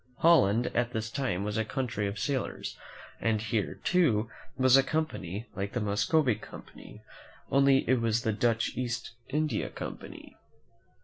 [0.21, 2.75] Holland, at this time, was a country of sailors,
[3.19, 7.03] and here, too, was a company like the Muscovy Company,
[7.51, 10.35] only it was called .i^^ the Dutch East India Company.